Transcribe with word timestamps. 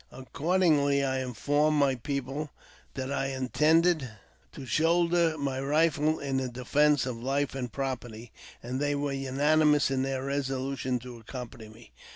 Accordingly, 0.11 1.03
I 1.03 1.19
informed 1.19 1.77
my 1.77 1.93
people 1.93 2.49
that 2.95 3.11
I 3.11 3.27
intended 3.27 4.09
to 4.51 4.65
shoulder 4.65 5.37
my 5.37 5.59
rifle 5.61 6.17
in 6.17 6.37
the 6.37 6.49
defence 6.49 7.05
of 7.05 7.21
life 7.21 7.53
and 7.53 7.71
property, 7.71 8.31
and 8.63 8.79
they 8.79 8.95
were 8.95 9.13
unanimous 9.13 9.91
in 9.91 10.01
their 10.01 10.23
resolution 10.25 10.97
to 11.01 11.19
accompany 11.19 11.67
me. 11.69 11.91